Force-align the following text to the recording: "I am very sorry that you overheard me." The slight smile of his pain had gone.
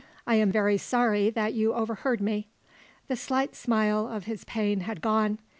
"I 0.25 0.33
am 0.33 0.51
very 0.51 0.79
sorry 0.79 1.29
that 1.29 1.53
you 1.53 1.75
overheard 1.75 2.21
me." 2.21 2.47
The 3.07 3.15
slight 3.15 3.55
smile 3.55 4.07
of 4.07 4.23
his 4.23 4.43
pain 4.45 4.79
had 4.79 4.99
gone. 4.99 5.37